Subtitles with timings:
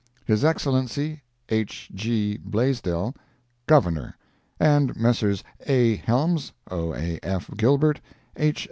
[0.25, 1.91] His Excellency H.
[1.93, 2.39] G.
[2.43, 3.15] Blasdel,
[3.67, 4.17] Governor,
[4.59, 5.43] and Messrs.
[5.67, 5.97] A.
[5.97, 6.39] Helm,
[6.71, 6.95] O.
[6.95, 7.19] A.
[7.21, 7.51] F.
[7.55, 8.01] Gilbert,
[8.35, 8.59] H.